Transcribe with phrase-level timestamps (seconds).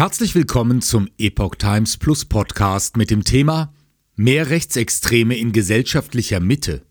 [0.00, 3.74] Herzlich willkommen zum Epoch Times Plus Podcast mit dem Thema
[4.16, 6.86] Mehr Rechtsextreme in gesellschaftlicher Mitte.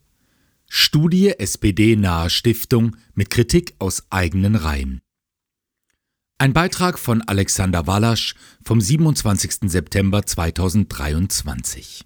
[0.68, 5.02] Studie SPD-nahe Stiftung mit Kritik aus eigenen Reihen.
[6.38, 9.72] Ein Beitrag von Alexander Wallasch vom 27.
[9.72, 12.06] September 2023.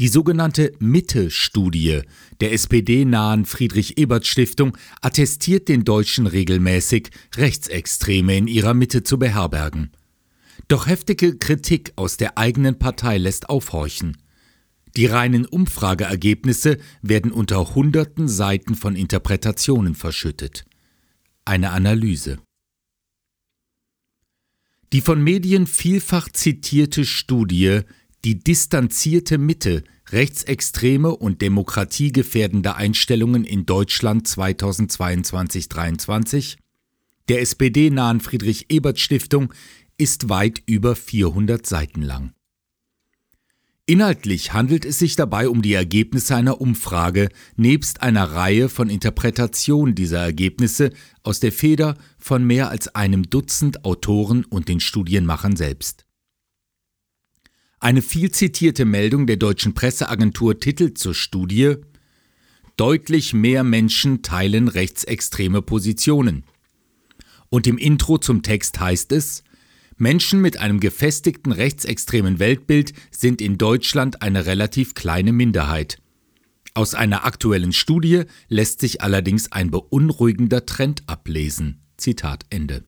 [0.00, 2.02] Die sogenannte Mitte-Studie
[2.40, 9.90] der SPD-nahen Friedrich-Ebert-Stiftung attestiert den Deutschen regelmäßig, Rechtsextreme in ihrer Mitte zu beherbergen.
[10.68, 14.16] Doch heftige Kritik aus der eigenen Partei lässt aufhorchen.
[14.96, 20.64] Die reinen Umfrageergebnisse werden unter hunderten Seiten von Interpretationen verschüttet.
[21.44, 22.38] Eine Analyse.
[24.92, 27.80] Die von Medien vielfach zitierte Studie
[28.28, 36.58] die distanzierte Mitte rechtsextreme und demokratiegefährdende Einstellungen in Deutschland 2022-23
[37.30, 39.54] der SPD-nahen Friedrich-Ebert-Stiftung
[39.96, 42.34] ist weit über 400 Seiten lang.
[43.86, 49.94] Inhaltlich handelt es sich dabei um die Ergebnisse einer Umfrage nebst einer Reihe von Interpretationen
[49.94, 50.90] dieser Ergebnisse
[51.22, 56.07] aus der Feder von mehr als einem Dutzend Autoren und den Studienmachern selbst.
[57.80, 61.76] Eine viel zitierte Meldung der deutschen Presseagentur titelt zur Studie
[62.76, 66.44] Deutlich mehr Menschen teilen rechtsextreme Positionen.
[67.50, 69.42] Und im Intro zum Text heißt es
[69.96, 75.98] Menschen mit einem gefestigten rechtsextremen Weltbild sind in Deutschland eine relativ kleine Minderheit.
[76.74, 81.80] Aus einer aktuellen Studie lässt sich allerdings ein beunruhigender Trend ablesen.
[81.96, 82.87] Zitat Ende.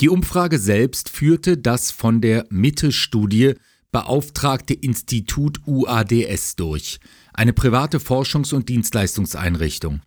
[0.00, 3.54] Die Umfrage selbst führte das von der Mitte-Studie
[3.92, 6.98] beauftragte Institut UADS durch,
[7.32, 10.00] eine private Forschungs- und Dienstleistungseinrichtung.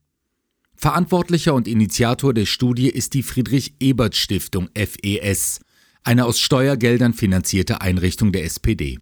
[0.76, 5.62] Verantwortlicher und Initiator der Studie ist die Friedrich-Ebert-Stiftung FES,
[6.04, 9.00] eine aus Steuergeldern finanzierte Einrichtung der SPD.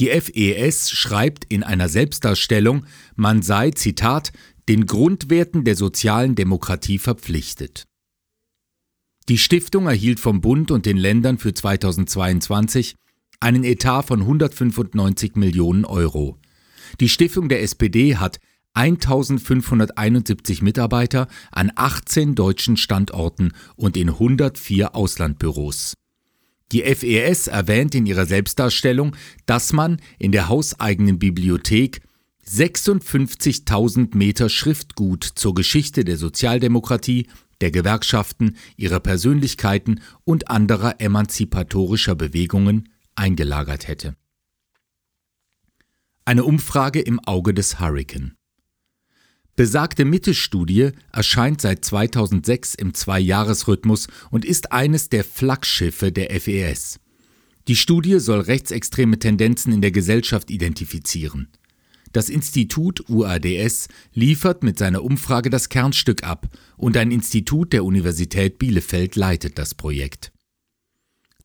[0.00, 4.32] Die FES schreibt in einer Selbstdarstellung, man sei, Zitat,
[4.68, 7.86] den Grundwerten der sozialen Demokratie verpflichtet.
[9.28, 12.96] Die Stiftung erhielt vom Bund und den Ländern für 2022
[13.40, 16.36] einen Etat von 195 Millionen Euro.
[17.00, 18.40] Die Stiftung der SPD hat
[18.74, 25.94] 1571 Mitarbeiter an 18 deutschen Standorten und in 104 Auslandbüros.
[26.72, 29.16] Die FES erwähnt in ihrer Selbstdarstellung,
[29.46, 32.00] dass man in der hauseigenen Bibliothek
[32.46, 37.26] 56.000 Meter Schriftgut zur Geschichte der Sozialdemokratie
[37.60, 44.16] der Gewerkschaften, ihrer Persönlichkeiten und anderer emanzipatorischer Bewegungen eingelagert hätte.
[46.24, 48.36] Eine Umfrage im Auge des Hurricane.
[49.56, 57.00] Besagte Mitte-Studie erscheint seit 2006 im Zwei-Jahres-Rhythmus und ist eines der Flaggschiffe der FES.
[57.68, 61.48] Die Studie soll rechtsextreme Tendenzen in der Gesellschaft identifizieren.
[62.12, 68.58] Das Institut UADS liefert mit seiner Umfrage das Kernstück ab und ein Institut der Universität
[68.58, 70.32] Bielefeld leitet das Projekt.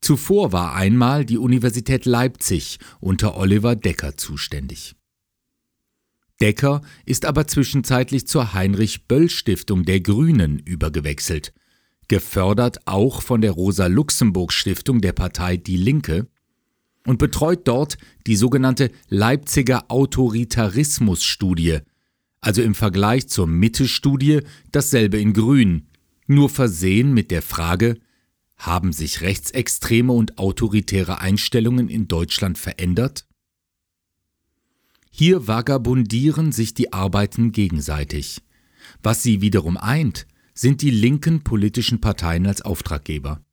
[0.02, 4.96] Zuvor war einmal die Universität Leipzig unter Oliver Decker zuständig.
[6.42, 11.54] Decker ist aber zwischenzeitlich zur Heinrich Böll Stiftung der Grünen übergewechselt,
[12.08, 16.28] gefördert auch von der Rosa Luxemburg Stiftung der Partei Die Linke,
[17.06, 21.80] und betreut dort die sogenannte Leipziger Autoritarismus-Studie,
[22.42, 25.88] also im Vergleich zur Mitte-Studie dasselbe in Grün,
[26.28, 27.98] nur versehen mit der Frage,
[28.58, 33.28] haben sich rechtsextreme und autoritäre Einstellungen in Deutschland verändert?
[35.12, 38.42] Hier vagabundieren sich die Arbeiten gegenseitig.
[39.02, 43.45] Was sie wiederum eint, sind die linken politischen Parteien als Auftraggeber.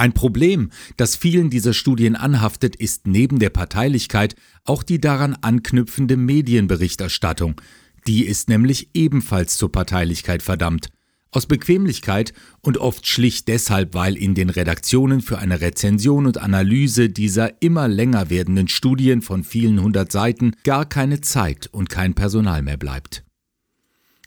[0.00, 6.16] Ein Problem, das vielen dieser Studien anhaftet, ist neben der Parteilichkeit auch die daran anknüpfende
[6.16, 7.60] Medienberichterstattung.
[8.06, 10.90] Die ist nämlich ebenfalls zur Parteilichkeit verdammt.
[11.32, 17.10] Aus Bequemlichkeit und oft schlicht deshalb, weil in den Redaktionen für eine Rezension und Analyse
[17.10, 22.62] dieser immer länger werdenden Studien von vielen hundert Seiten gar keine Zeit und kein Personal
[22.62, 23.24] mehr bleibt.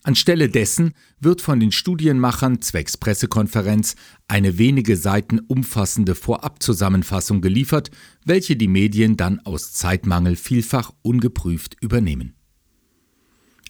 [0.03, 3.95] Anstelle dessen wird von den Studienmachern zwecks Pressekonferenz
[4.27, 7.91] eine wenige Seiten umfassende Vorabzusammenfassung geliefert,
[8.25, 12.33] welche die Medien dann aus Zeitmangel vielfach ungeprüft übernehmen.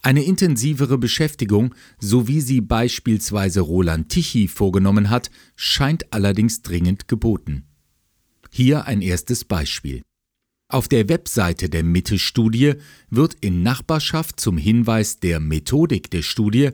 [0.03, 7.65] Eine intensivere Beschäftigung, so wie sie beispielsweise Roland Tichy vorgenommen hat, scheint allerdings dringend geboten.
[8.49, 10.01] Hier ein erstes Beispiel.
[10.71, 12.75] Auf der Webseite der Mitte-Studie
[13.09, 16.69] wird in Nachbarschaft zum Hinweis der Methodik der Studie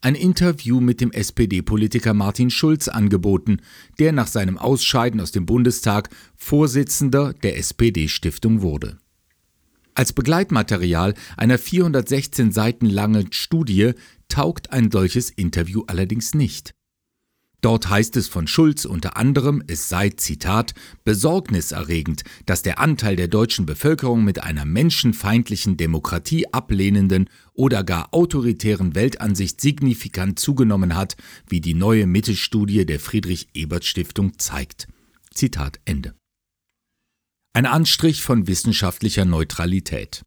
[0.00, 3.58] ein Interview mit dem SPD-Politiker Martin Schulz angeboten,
[4.00, 8.98] der nach seinem Ausscheiden aus dem Bundestag Vorsitzender der SPD-Stiftung wurde.
[9.94, 13.92] Als Begleitmaterial einer 416 Seiten langen Studie
[14.26, 16.75] taugt ein solches Interview allerdings nicht.
[17.62, 20.74] Dort heißt es von Schulz unter anderem, es sei, Zitat,
[21.04, 28.94] besorgniserregend, dass der Anteil der deutschen Bevölkerung mit einer menschenfeindlichen, Demokratie ablehnenden oder gar autoritären
[28.94, 31.16] Weltansicht signifikant zugenommen hat,
[31.48, 34.86] wie die neue Mitte-Studie der Friedrich-Ebert-Stiftung zeigt.
[35.32, 36.14] Zitat Ende.
[37.54, 40.22] Ein Anstrich von wissenschaftlicher Neutralität.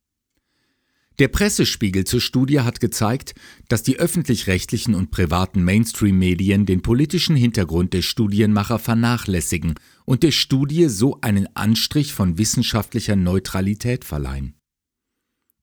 [1.19, 3.35] Der Pressespiegel zur Studie hat gezeigt,
[3.67, 9.75] dass die öffentlich-rechtlichen und privaten Mainstream-Medien den politischen Hintergrund der Studienmacher vernachlässigen
[10.05, 14.55] und der Studie so einen Anstrich von wissenschaftlicher Neutralität verleihen.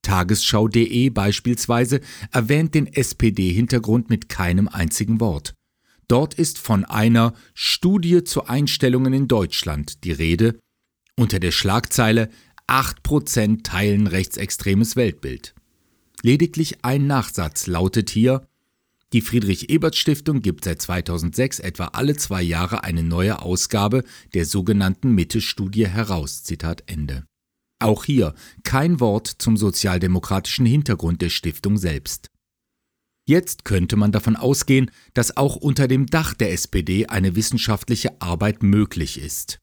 [0.03, 2.03] Tagesschau.de beispielsweise
[2.33, 5.55] erwähnt den SPD-Hintergrund mit keinem einzigen Wort.
[6.07, 10.61] Dort ist von einer Studie zu Einstellungen in Deutschland die Rede,
[11.17, 12.29] unter der Schlagzeile
[12.69, 15.55] 8% teilen rechtsextremes Weltbild.
[16.23, 18.47] Lediglich ein Nachsatz lautet hier,
[19.13, 24.03] die Friedrich-Ebert-Stiftung gibt seit 2006 etwa alle zwei Jahre eine neue Ausgabe
[24.35, 26.43] der sogenannten Mitte-Studie heraus.
[26.43, 27.25] Zitat Ende.
[27.79, 28.35] Auch hier
[28.65, 32.31] kein Wort zum sozialdemokratischen Hintergrund der Stiftung selbst.
[33.29, 38.63] Jetzt könnte man davon ausgehen, dass auch unter dem Dach der SPD eine wissenschaftliche Arbeit
[38.63, 39.61] möglich ist.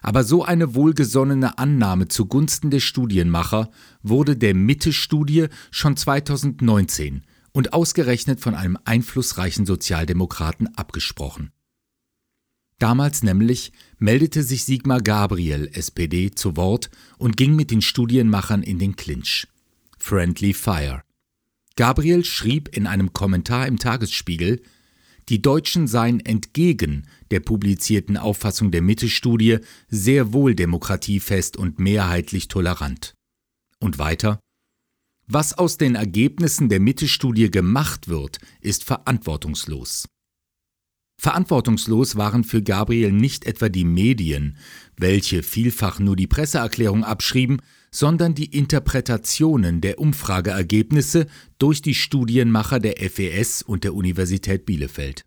[0.00, 3.70] Aber so eine wohlgesonnene Annahme zugunsten der Studienmacher
[4.02, 11.50] wurde der Mitte-Studie schon 2019 und ausgerechnet von einem einflussreichen Sozialdemokraten abgesprochen.
[12.78, 18.78] Damals nämlich meldete sich Sigmar Gabriel, SPD, zu Wort und ging mit den Studienmachern in
[18.78, 19.48] den Clinch.
[19.98, 21.02] Friendly Fire.
[21.74, 24.62] Gabriel schrieb in einem Kommentar im Tagesspiegel,
[25.28, 29.58] die Deutschen seien entgegen der publizierten Auffassung der Mitte-Studie
[29.88, 33.14] sehr wohl demokratiefest und mehrheitlich tolerant.
[33.78, 34.40] Und weiter
[35.26, 40.06] Was aus den Ergebnissen der Mitte-Studie gemacht wird, ist verantwortungslos.
[41.20, 44.56] Verantwortungslos waren für Gabriel nicht etwa die Medien,
[44.96, 47.60] welche vielfach nur die Presseerklärung abschrieben,
[47.90, 51.26] sondern die Interpretationen der Umfrageergebnisse
[51.58, 55.24] durch die Studienmacher der FES und der Universität Bielefeld.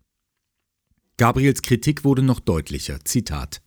[1.16, 3.04] Gabriels Kritik wurde noch deutlicher.
[3.04, 3.62] Zitat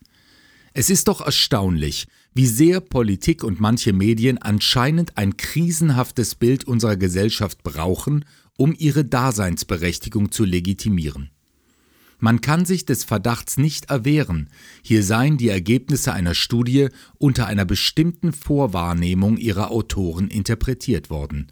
[0.77, 6.97] es ist doch erstaunlich, wie sehr Politik und manche Medien anscheinend ein krisenhaftes Bild unserer
[6.97, 8.25] Gesellschaft brauchen,
[8.57, 11.31] um ihre Daseinsberechtigung zu legitimieren.
[12.19, 14.49] Man kann sich des Verdachts nicht erwehren,
[14.81, 21.51] hier seien die Ergebnisse einer Studie unter einer bestimmten Vorwahrnehmung ihrer Autoren interpretiert worden.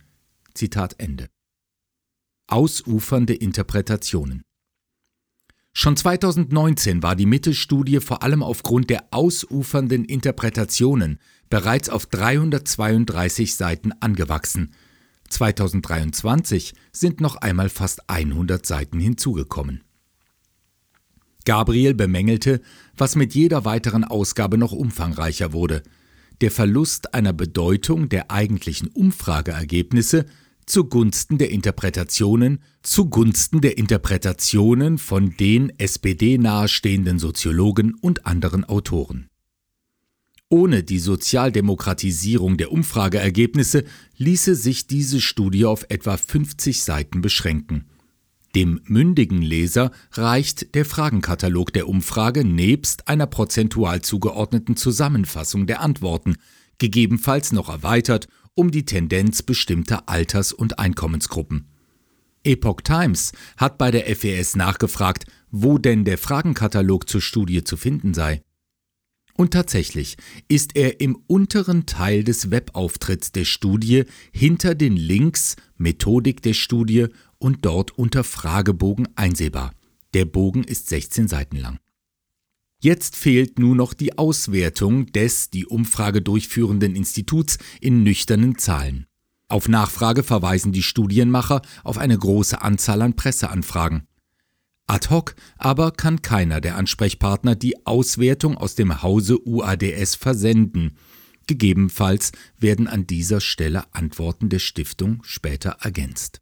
[0.54, 1.28] Zitat Ende.
[2.48, 4.44] Ausufernde Interpretationen.
[5.76, 11.20] Schon 2019 war die Mitte-Studie vor allem aufgrund der ausufernden Interpretationen
[11.50, 14.76] bereits auf 332 Seiten angewachsen.
[15.30, 19.83] 2023 sind noch einmal fast 100 Seiten hinzugekommen.
[21.46, 22.62] Gabriel bemängelte,
[22.96, 25.84] was mit jeder weiteren Ausgabe noch umfangreicher wurde.
[26.42, 30.26] Der Verlust einer Bedeutung der eigentlichen Umfrageergebnisse
[30.66, 39.28] zugunsten der Interpretationen, zugunsten der Interpretationen von den SPD nahestehenden Soziologen und anderen Autoren.
[40.50, 43.86] Ohne die Sozialdemokratisierung der Umfrageergebnisse
[44.18, 47.86] ließe sich diese Studie auf etwa 50 Seiten beschränken.
[48.56, 56.36] Dem mündigen Leser reicht der Fragenkatalog der Umfrage nebst einer prozentual zugeordneten Zusammenfassung der Antworten,
[56.78, 61.68] gegebenenfalls noch erweitert um die Tendenz bestimmter Alters- und Einkommensgruppen.
[62.44, 68.14] Epoch Times hat bei der FES nachgefragt, wo denn der Fragenkatalog zur Studie zu finden
[68.14, 68.42] sei.
[69.36, 76.42] Und tatsächlich ist er im unteren Teil des Webauftritts der Studie hinter den Links Methodik
[76.42, 77.08] der Studie
[77.40, 79.74] und dort unter Fragebogen einsehbar.
[80.14, 81.80] Der Bogen ist 16 Seiten lang.
[82.80, 89.08] Jetzt fehlt nur noch die Auswertung des die Umfrage durchführenden Instituts in nüchternen Zahlen.
[89.48, 94.04] Auf Nachfrage verweisen die Studienmacher auf eine große Anzahl an Presseanfragen.
[94.88, 100.98] Ad hoc aber kann keiner der Ansprechpartner die Auswertung aus dem Hause UADS versenden.
[101.48, 106.42] Gegebenenfalls werden an dieser Stelle Antworten der Stiftung später ergänzt.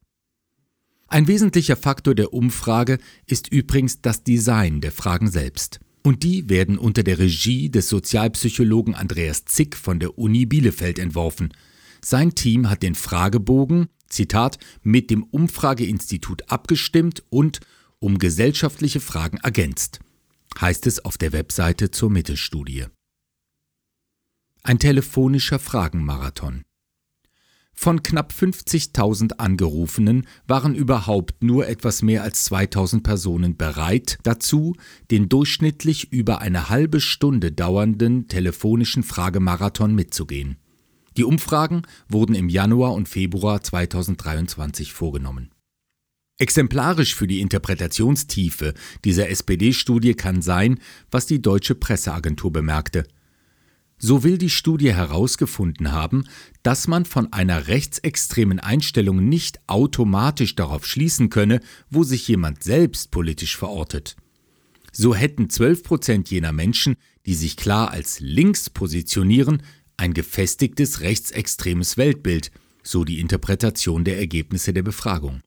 [1.08, 5.80] Ein wesentlicher Faktor der Umfrage ist übrigens das Design der Fragen selbst.
[6.04, 11.54] Und die werden unter der Regie des Sozialpsychologen Andreas Zick von der Uni Bielefeld entworfen.
[12.04, 17.60] Sein Team hat den Fragebogen, Zitat, mit dem Umfrageinstitut abgestimmt und
[18.02, 20.00] um gesellschaftliche Fragen ergänzt,
[20.60, 22.86] heißt es auf der Webseite zur Mittelstudie.
[24.64, 26.64] Ein telefonischer Fragenmarathon.
[27.74, 34.76] Von knapp 50.000 Angerufenen waren überhaupt nur etwas mehr als 2.000 Personen bereit dazu,
[35.10, 40.58] den durchschnittlich über eine halbe Stunde dauernden telefonischen Fragemarathon mitzugehen.
[41.18, 45.52] Die Umfragen wurden im Januar und Februar 2023 vorgenommen.
[46.38, 48.74] Exemplarisch für die Interpretationstiefe
[49.06, 50.80] dieser SPD-Studie kann sein,
[51.12, 53.08] was die deutsche Presseagentur bemerkte–
[54.04, 56.26] so will die Studie herausgefunden haben,
[56.64, 61.62] dass man von einer rechtsextremen Einstellung nicht automatisch darauf schließen könne,
[61.92, 64.16] wo sich jemand selbst politisch verortet.
[64.92, 66.96] So hätten 12 Prozent jener Menschen,
[67.28, 69.62] die sich klar als links positionieren,
[69.98, 75.42] ein gefestigtes rechtsextremes Weltbild, so die Interpretation der Ergebnisse der Befragung.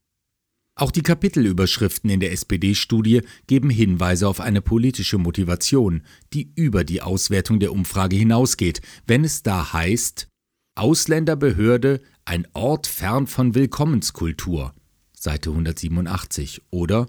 [0.77, 6.03] Auch die Kapitelüberschriften in der SPD-Studie geben Hinweise auf eine politische Motivation,
[6.33, 10.29] die über die Auswertung der Umfrage hinausgeht, wenn es da heißt
[10.75, 14.75] Ausländerbehörde ein Ort fern von Willkommenskultur
[15.13, 17.07] Seite 187 oder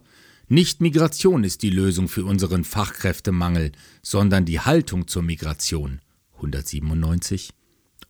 [0.47, 3.71] nicht Migration ist die Lösung für unseren Fachkräftemangel,
[4.03, 6.01] sondern die Haltung zur Migration
[6.35, 7.49] 197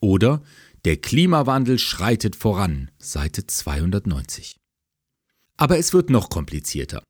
[0.02, 0.44] oder
[0.84, 4.58] der Klimawandel schreitet voran Seite 290.
[5.58, 7.04] Aber es wird noch komplizierter.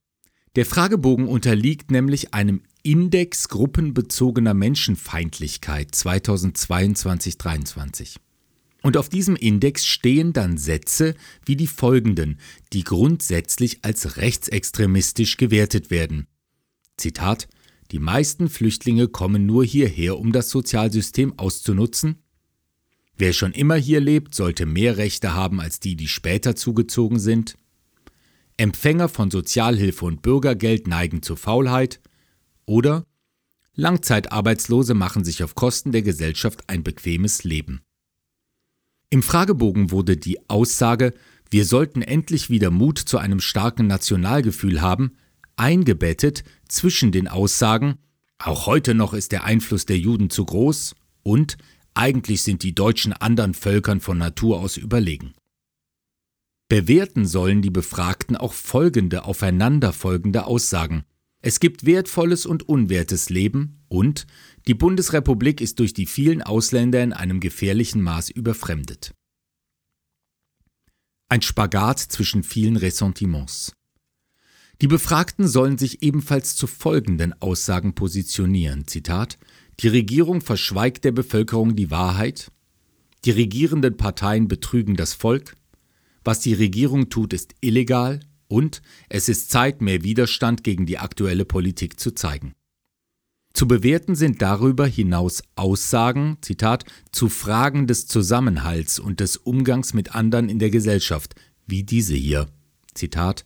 [0.55, 8.15] Der Fragebogen unterliegt nämlich einem Index gruppenbezogener Menschenfeindlichkeit 2022-23.
[8.81, 12.39] Und auf diesem Index stehen dann Sätze wie die folgenden,
[12.71, 16.27] die grundsätzlich als rechtsextremistisch gewertet werden.
[16.95, 17.47] Zitat
[17.91, 22.21] Die meisten Flüchtlinge kommen nur hierher, um das Sozialsystem auszunutzen.
[23.17, 27.57] Wer schon immer hier lebt, sollte mehr Rechte haben als die, die später zugezogen sind.
[28.57, 31.99] Empfänger von Sozialhilfe und Bürgergeld neigen zur Faulheit
[32.65, 33.05] oder
[33.73, 37.81] Langzeitarbeitslose machen sich auf Kosten der Gesellschaft ein bequemes Leben.
[39.09, 41.13] Im Fragebogen wurde die Aussage,
[41.51, 45.17] wir sollten endlich wieder Mut zu einem starken Nationalgefühl haben,
[45.57, 47.97] eingebettet zwischen den Aussagen,
[48.37, 51.57] auch heute noch ist der Einfluss der Juden zu groß und
[51.93, 55.33] eigentlich sind die Deutschen anderen Völkern von Natur aus überlegen.
[56.67, 61.05] Bewerten sollen die Befragten auch folgende aufeinanderfolgende Aussagen.
[61.41, 64.25] Es gibt wertvolles und unwertes Leben und
[64.67, 69.13] die Bundesrepublik ist durch die vielen Ausländer in einem gefährlichen Maß überfremdet.
[71.29, 73.73] Ein Spagat zwischen vielen Ressentiments.
[74.81, 78.87] Die Befragten sollen sich ebenfalls zu folgenden Aussagen positionieren.
[78.87, 79.37] Zitat
[79.79, 82.51] Die Regierung verschweigt der Bevölkerung die Wahrheit,
[83.23, 85.55] die regierenden Parteien betrügen das Volk,
[86.25, 91.45] was die Regierung tut, ist illegal und es ist Zeit, mehr Widerstand gegen die aktuelle
[91.45, 92.53] Politik zu zeigen.
[93.53, 100.13] Zu bewerten sind darüber hinaus Aussagen, Zitat, zu Fragen des Zusammenhalts und des Umgangs mit
[100.13, 102.47] anderen in der Gesellschaft, wie diese hier.
[102.93, 103.45] Zitat,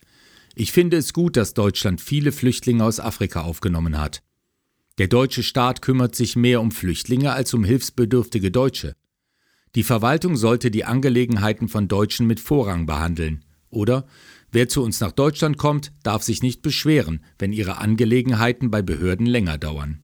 [0.56, 4.22] ich finde es gut, dass Deutschland viele Flüchtlinge aus Afrika aufgenommen hat.
[4.98, 8.94] Der deutsche Staat kümmert sich mehr um Flüchtlinge als um hilfsbedürftige Deutsche.
[9.74, 13.44] Die Verwaltung sollte die Angelegenheiten von Deutschen mit Vorrang behandeln.
[13.70, 14.06] Oder
[14.50, 19.26] wer zu uns nach Deutschland kommt, darf sich nicht beschweren, wenn ihre Angelegenheiten bei Behörden
[19.26, 20.02] länger dauern.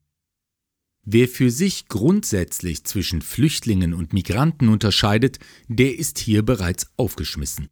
[1.08, 7.68] Wer für sich grundsätzlich zwischen Flüchtlingen und Migranten unterscheidet, der ist hier bereits aufgeschmissen.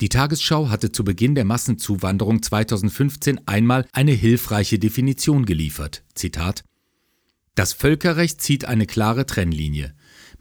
[0.00, 6.04] Die Tagesschau hatte zu Beginn der Massenzuwanderung 2015 einmal eine hilfreiche Definition geliefert.
[6.14, 6.64] Zitat
[7.54, 9.94] Das Völkerrecht zieht eine klare Trennlinie.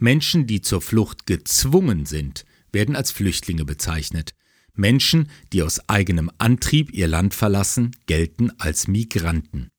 [0.03, 4.33] Menschen, die zur Flucht gezwungen sind, werden als Flüchtlinge bezeichnet.
[4.74, 9.69] Menschen, die aus eigenem Antrieb ihr Land verlassen, gelten als Migranten.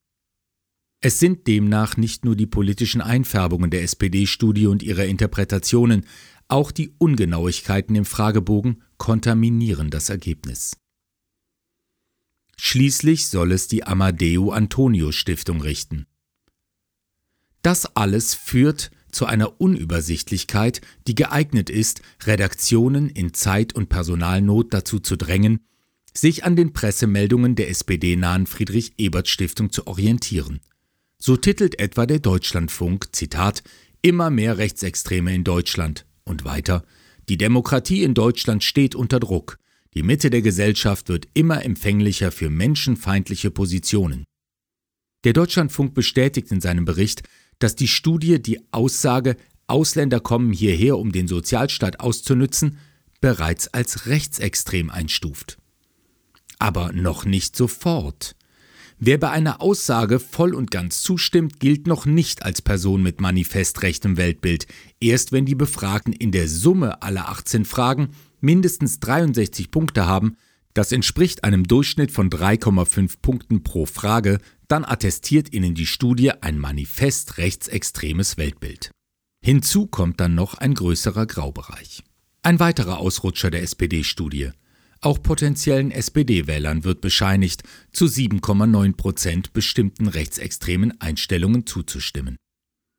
[0.99, 6.07] Es sind demnach nicht nur die politischen Einfärbungen der SPD-Studie und ihrer Interpretationen,
[6.47, 10.75] auch die Ungenauigkeiten im Fragebogen kontaminieren das Ergebnis.
[12.57, 16.07] Schließlich soll es die Amadeo Antonio Stiftung richten.
[17.61, 24.99] Das alles führt zu einer Unübersichtlichkeit, die geeignet ist, Redaktionen in Zeit- und Personalnot dazu
[24.99, 25.61] zu drängen,
[26.13, 30.59] sich an den Pressemeldungen der SPD-nahen Friedrich-Ebert-Stiftung zu orientieren.
[31.17, 33.63] So titelt etwa der Deutschlandfunk, Zitat,
[34.01, 36.83] immer mehr Rechtsextreme in Deutschland und weiter,
[37.29, 39.57] die Demokratie in Deutschland steht unter Druck,
[39.93, 44.25] die Mitte der Gesellschaft wird immer empfänglicher für menschenfeindliche Positionen.
[45.23, 47.23] Der Deutschlandfunk bestätigt in seinem Bericht,
[47.59, 52.77] dass die Studie die Aussage, Ausländer kommen hierher, um den Sozialstaat auszunützen,
[53.21, 55.57] bereits als rechtsextrem einstuft.
[56.59, 58.35] Aber noch nicht sofort.
[58.97, 63.81] Wer bei einer Aussage voll und ganz zustimmt, gilt noch nicht als Person mit manifest
[63.81, 64.67] rechtem Weltbild.
[65.01, 68.09] Erst wenn die Befragten in der Summe aller 18 Fragen
[68.39, 70.37] mindestens 63 Punkte haben,
[70.73, 76.57] das entspricht einem Durchschnitt von 3,5 Punkten pro Frage, dann attestiert ihnen die Studie ein
[76.57, 78.91] manifest rechtsextremes Weltbild.
[79.43, 82.03] Hinzu kommt dann noch ein größerer Graubereich.
[82.41, 84.51] Ein weiterer Ausrutscher der SPD-Studie.
[85.01, 92.37] Auch potenziellen SPD-Wählern wird bescheinigt, zu 7,9 Prozent bestimmten rechtsextremen Einstellungen zuzustimmen.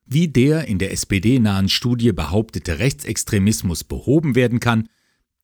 [0.05, 4.89] Wie der in der SPD-nahen Studie behauptete Rechtsextremismus behoben werden kann,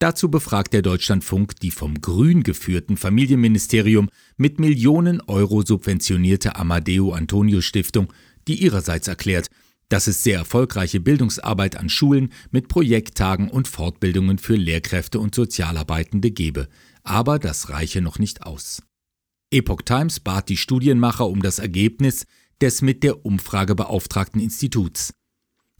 [0.03, 7.61] dazu befragt der Deutschlandfunk die vom Grün geführten Familienministerium mit Millionen Euro subventionierte Amadeo Antonio
[7.61, 8.13] Stiftung,
[8.49, 9.47] die ihrerseits erklärt,
[9.89, 16.33] dass es sehr erfolgreiche Bildungsarbeit an Schulen mit Projekttagen und Fortbildungen für Lehrkräfte und Sozialarbeitende
[16.33, 16.69] gebe,
[17.05, 18.83] aber das reiche noch nicht aus.
[19.53, 22.27] Epoch Times bat die Studienmacher um das Ergebnis
[22.61, 25.13] des mit der Umfrage beauftragten Instituts.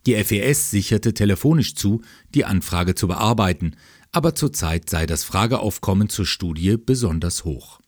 [0.07, 2.03] Die FES sicherte telefonisch zu,
[2.35, 3.77] die Anfrage zu bearbeiten,
[4.13, 7.83] aber zurzeit sei das Frageaufkommen zur Studie besonders hoch.